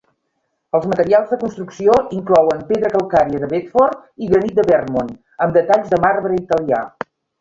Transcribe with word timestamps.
Els 0.77 0.85
materials 0.91 1.33
de 1.33 1.37
construcció 1.43 1.97
inclouen 2.19 2.63
pedra 2.71 2.91
calcària 2.95 3.41
de 3.43 3.49
Bedford 3.53 4.01
i 4.27 4.31
granit 4.33 4.57
de 4.61 4.67
Vermont 4.73 5.13
amb 5.47 5.59
detalls 5.61 5.93
de 5.93 6.01
marbre 6.07 6.41
italià. 6.41 6.83